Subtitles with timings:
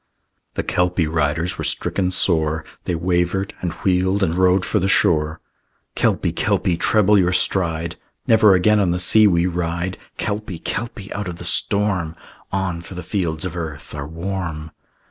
[0.55, 5.41] The Kelpie riders were stricken sore; They wavered, and wheeled, and rode for the shore.
[5.93, 7.97] "Kelpie, Kelpie, treble your stride!
[8.25, 9.99] Never again on the sea we ride.
[10.17, 12.15] "Kelpie, Kelpie, out of the storm;
[12.51, 14.71] On, for the fields of earth are warm!"